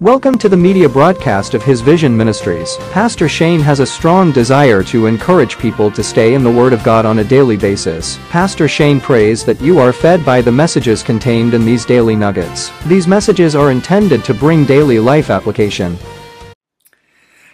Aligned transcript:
Welcome 0.00 0.38
to 0.38 0.48
the 0.48 0.56
media 0.56 0.88
broadcast 0.88 1.54
of 1.54 1.64
His 1.64 1.80
Vision 1.80 2.16
Ministries. 2.16 2.76
Pastor 2.92 3.28
Shane 3.28 3.58
has 3.58 3.80
a 3.80 3.86
strong 3.86 4.30
desire 4.30 4.80
to 4.84 5.06
encourage 5.06 5.58
people 5.58 5.90
to 5.90 6.04
stay 6.04 6.34
in 6.34 6.44
the 6.44 6.50
Word 6.52 6.72
of 6.72 6.84
God 6.84 7.04
on 7.04 7.18
a 7.18 7.24
daily 7.24 7.56
basis. 7.56 8.16
Pastor 8.28 8.68
Shane 8.68 9.00
prays 9.00 9.44
that 9.44 9.60
you 9.60 9.80
are 9.80 9.92
fed 9.92 10.24
by 10.24 10.40
the 10.40 10.52
messages 10.52 11.02
contained 11.02 11.52
in 11.52 11.64
these 11.64 11.84
daily 11.84 12.14
nuggets. 12.14 12.70
These 12.86 13.08
messages 13.08 13.56
are 13.56 13.72
intended 13.72 14.24
to 14.26 14.34
bring 14.34 14.64
daily 14.64 15.00
life 15.00 15.30
application. 15.30 15.98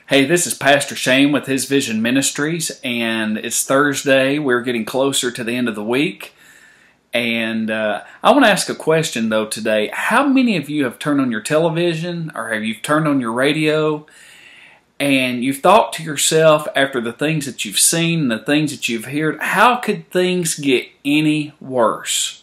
Hey, 0.08 0.26
this 0.26 0.46
is 0.46 0.52
Pastor 0.52 0.94
Shane 0.94 1.32
with 1.32 1.46
His 1.46 1.64
Vision 1.64 2.02
Ministries, 2.02 2.78
and 2.84 3.38
it's 3.38 3.64
Thursday. 3.64 4.38
We're 4.38 4.60
getting 4.60 4.84
closer 4.84 5.30
to 5.30 5.42
the 5.42 5.56
end 5.56 5.70
of 5.70 5.76
the 5.76 5.82
week. 5.82 6.34
And 7.14 7.70
uh, 7.70 8.02
I 8.24 8.32
want 8.32 8.44
to 8.44 8.50
ask 8.50 8.68
a 8.68 8.74
question 8.74 9.28
though 9.28 9.46
today. 9.46 9.88
How 9.92 10.26
many 10.26 10.56
of 10.56 10.68
you 10.68 10.82
have 10.84 10.98
turned 10.98 11.20
on 11.20 11.30
your 11.30 11.40
television 11.40 12.32
or 12.34 12.52
have 12.52 12.64
you 12.64 12.74
turned 12.74 13.06
on 13.06 13.20
your 13.20 13.32
radio 13.32 14.04
and 14.98 15.44
you've 15.44 15.60
thought 15.60 15.92
to 15.94 16.02
yourself 16.02 16.66
after 16.74 17.00
the 17.00 17.12
things 17.12 17.46
that 17.46 17.64
you've 17.64 17.78
seen, 17.78 18.28
the 18.28 18.38
things 18.40 18.72
that 18.72 18.88
you've 18.88 19.06
heard, 19.06 19.40
how 19.40 19.76
could 19.76 20.10
things 20.10 20.56
get 20.56 20.88
any 21.04 21.52
worse? 21.60 22.42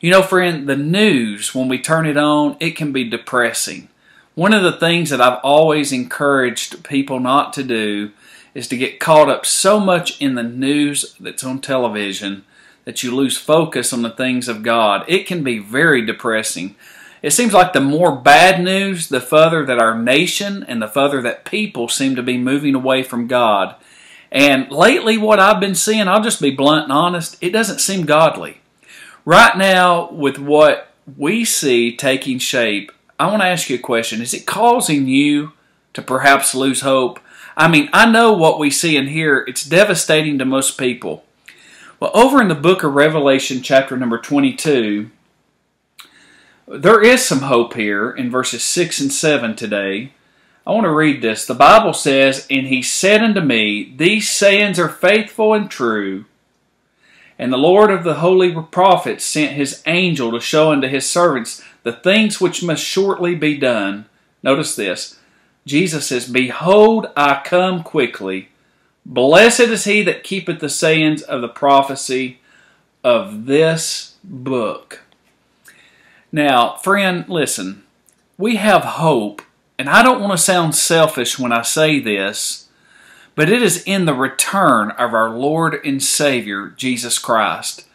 You 0.00 0.12
know, 0.12 0.22
friend, 0.22 0.68
the 0.68 0.76
news, 0.76 1.52
when 1.52 1.66
we 1.66 1.78
turn 1.78 2.06
it 2.06 2.16
on, 2.16 2.56
it 2.60 2.76
can 2.76 2.92
be 2.92 3.08
depressing. 3.08 3.88
One 4.36 4.52
of 4.52 4.62
the 4.62 4.72
things 4.72 5.10
that 5.10 5.20
I've 5.20 5.40
always 5.42 5.92
encouraged 5.92 6.84
people 6.84 7.18
not 7.18 7.52
to 7.54 7.64
do 7.64 8.12
is 8.54 8.68
to 8.68 8.76
get 8.76 9.00
caught 9.00 9.28
up 9.28 9.44
so 9.44 9.80
much 9.80 10.20
in 10.20 10.36
the 10.36 10.42
news 10.42 11.16
that's 11.18 11.42
on 11.42 11.60
television 11.60 12.44
that 12.84 13.02
you 13.02 13.14
lose 13.14 13.36
focus 13.36 13.92
on 13.92 14.02
the 14.02 14.10
things 14.10 14.48
of 14.48 14.62
God. 14.62 15.04
It 15.08 15.26
can 15.26 15.42
be 15.42 15.58
very 15.58 16.04
depressing. 16.04 16.76
It 17.22 17.32
seems 17.32 17.54
like 17.54 17.72
the 17.72 17.80
more 17.80 18.14
bad 18.14 18.62
news, 18.62 19.08
the 19.08 19.20
further 19.20 19.64
that 19.64 19.78
our 19.78 19.98
nation 19.98 20.62
and 20.68 20.82
the 20.82 20.88
further 20.88 21.22
that 21.22 21.46
people 21.46 21.88
seem 21.88 22.16
to 22.16 22.22
be 22.22 22.36
moving 22.36 22.74
away 22.74 23.02
from 23.02 23.26
God. 23.26 23.76
And 24.30 24.70
lately, 24.70 25.16
what 25.16 25.40
I've 25.40 25.60
been 25.60 25.74
seeing, 25.74 26.08
I'll 26.08 26.22
just 26.22 26.42
be 26.42 26.50
blunt 26.50 26.84
and 26.84 26.92
honest, 26.92 27.36
it 27.40 27.50
doesn't 27.50 27.78
seem 27.78 28.04
godly. 28.04 28.60
Right 29.24 29.56
now, 29.56 30.10
with 30.10 30.38
what 30.38 30.88
we 31.16 31.44
see 31.44 31.96
taking 31.96 32.38
shape, 32.38 32.92
I 33.18 33.28
want 33.28 33.42
to 33.42 33.46
ask 33.46 33.70
you 33.70 33.76
a 33.76 33.80
question. 33.80 34.20
Is 34.20 34.34
it 34.34 34.44
causing 34.44 35.06
you 35.06 35.52
to 35.94 36.02
perhaps 36.02 36.54
lose 36.54 36.80
hope? 36.80 37.20
I 37.56 37.68
mean, 37.68 37.88
I 37.92 38.10
know 38.10 38.32
what 38.32 38.58
we 38.58 38.70
see 38.70 38.96
and 38.96 39.08
hear, 39.08 39.44
it's 39.46 39.64
devastating 39.64 40.38
to 40.38 40.44
most 40.44 40.76
people. 40.76 41.24
Well, 42.04 42.22
over 42.22 42.42
in 42.42 42.48
the 42.48 42.54
book 42.54 42.82
of 42.82 42.92
Revelation, 42.92 43.62
chapter 43.62 43.96
number 43.96 44.18
22, 44.18 45.10
there 46.68 47.02
is 47.02 47.24
some 47.24 47.38
hope 47.40 47.72
here 47.72 48.10
in 48.10 48.30
verses 48.30 48.62
6 48.62 49.00
and 49.00 49.10
7 49.10 49.56
today. 49.56 50.12
I 50.66 50.72
want 50.72 50.84
to 50.84 50.90
read 50.90 51.22
this. 51.22 51.46
The 51.46 51.54
Bible 51.54 51.94
says, 51.94 52.46
And 52.50 52.66
he 52.66 52.82
said 52.82 53.22
unto 53.22 53.40
me, 53.40 53.94
These 53.96 54.30
sayings 54.30 54.78
are 54.78 54.90
faithful 54.90 55.54
and 55.54 55.70
true. 55.70 56.26
And 57.38 57.50
the 57.50 57.56
Lord 57.56 57.90
of 57.90 58.04
the 58.04 58.16
holy 58.16 58.52
prophets 58.70 59.24
sent 59.24 59.52
his 59.52 59.82
angel 59.86 60.30
to 60.32 60.40
show 60.40 60.72
unto 60.72 60.88
his 60.88 61.08
servants 61.08 61.64
the 61.84 61.92
things 61.94 62.38
which 62.38 62.62
must 62.62 62.84
shortly 62.84 63.34
be 63.34 63.56
done. 63.56 64.04
Notice 64.42 64.76
this. 64.76 65.18
Jesus 65.64 66.08
says, 66.08 66.28
Behold, 66.28 67.06
I 67.16 67.40
come 67.42 67.82
quickly. 67.82 68.50
Blessed 69.06 69.60
is 69.60 69.84
he 69.84 70.02
that 70.02 70.24
keepeth 70.24 70.60
the 70.60 70.68
sayings 70.68 71.22
of 71.22 71.42
the 71.42 71.48
prophecy 71.48 72.40
of 73.02 73.46
this 73.46 74.14
book. 74.24 75.02
Now, 76.32 76.76
friend, 76.76 77.28
listen. 77.28 77.84
We 78.38 78.56
have 78.56 78.82
hope, 78.82 79.42
and 79.78 79.88
I 79.88 80.02
don't 80.02 80.20
want 80.20 80.32
to 80.32 80.38
sound 80.38 80.74
selfish 80.74 81.38
when 81.38 81.52
I 81.52 81.62
say 81.62 82.00
this, 82.00 82.68
but 83.36 83.50
it 83.50 83.62
is 83.62 83.84
in 83.84 84.06
the 84.06 84.14
return 84.14 84.90
of 84.92 85.12
our 85.12 85.30
Lord 85.30 85.78
and 85.84 86.02
Savior, 86.02 86.70
Jesus 86.70 87.18
Christ. 87.18 87.86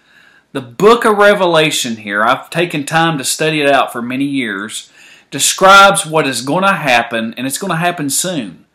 The 0.51 0.61
book 0.61 1.05
of 1.05 1.17
Revelation 1.17 1.97
here, 1.97 2.23
I've 2.23 2.49
taken 2.49 2.85
time 2.85 3.17
to 3.17 3.23
study 3.23 3.61
it 3.61 3.69
out 3.69 3.91
for 3.91 4.01
many 4.01 4.25
years, 4.25 4.91
describes 5.31 6.05
what 6.05 6.27
is 6.27 6.41
going 6.41 6.63
to 6.63 6.73
happen, 6.73 7.33
and 7.35 7.45
it's 7.45 7.57
going 7.57 7.71
to 7.71 7.77
happen 7.77 8.09
soon. 8.09 8.65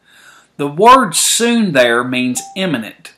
The 0.57 0.69
word 0.69 1.15
soon 1.15 1.73
there 1.73 2.05
means 2.05 2.41
imminent. 2.57 3.15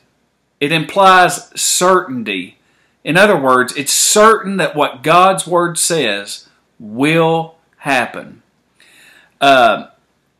It 0.59 0.71
implies 0.71 1.51
certainty. 1.59 2.57
In 3.03 3.15
other 3.15 3.37
words, 3.37 3.75
it's 3.77 3.93
certain 3.93 4.57
that 4.57 4.75
what 4.75 5.03
God's 5.03 5.45
word 5.45 5.77
says 5.77 6.49
will 6.79 7.55
happen. 7.77 8.41
Uh, 9.39 9.87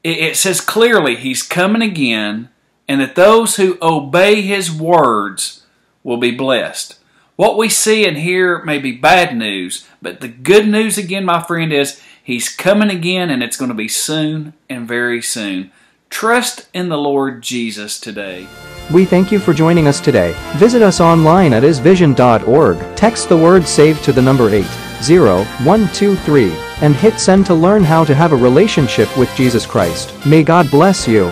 it, 0.03 0.17
it 0.17 0.35
says 0.37 0.59
clearly 0.59 1.15
He's 1.15 1.43
coming 1.43 1.81
again, 1.81 2.49
and 2.87 2.99
that 2.99 3.15
those 3.15 3.57
who 3.57 3.77
obey 3.81 4.41
His 4.41 4.71
words 4.71 5.65
will 6.03 6.17
be 6.17 6.31
blessed. 6.31 6.97
What 7.35 7.57
we 7.57 7.69
see 7.69 8.07
and 8.07 8.17
hear 8.17 8.63
may 8.63 8.79
be 8.79 8.91
bad 8.91 9.37
news, 9.37 9.87
but 10.01 10.21
the 10.21 10.27
good 10.27 10.67
news 10.67 10.97
again, 10.97 11.25
my 11.25 11.41
friend, 11.43 11.71
is 11.71 12.01
He's 12.23 12.49
coming 12.49 12.89
again, 12.89 13.29
and 13.29 13.43
it's 13.43 13.57
going 13.57 13.69
to 13.69 13.75
be 13.75 13.87
soon 13.87 14.53
and 14.67 14.87
very 14.87 15.21
soon. 15.21 15.71
Trust 16.09 16.67
in 16.73 16.89
the 16.89 16.97
Lord 16.97 17.43
Jesus 17.43 17.99
today. 17.99 18.47
We 18.91 19.05
thank 19.05 19.31
you 19.31 19.37
for 19.39 19.53
joining 19.53 19.87
us 19.87 19.99
today. 19.99 20.35
Visit 20.55 20.81
us 20.81 20.99
online 21.01 21.53
at 21.53 21.61
hisvision.org. 21.63 22.95
Text 22.95 23.29
the 23.29 23.37
word 23.37 23.67
SAVE 23.67 24.01
to 24.03 24.13
the 24.13 24.21
number 24.21 24.49
80123 24.49 26.51
and 26.81 26.95
hit 26.95 27.19
send 27.19 27.45
to 27.47 27.53
learn 27.53 27.83
how 27.83 28.05
to 28.05 28.15
have 28.15 28.31
a 28.31 28.37
relationship 28.37 29.15
with 29.17 29.35
Jesus 29.35 29.65
Christ. 29.65 30.13
May 30.25 30.43
God 30.43 30.71
bless 30.71 31.05
you. 31.07 31.29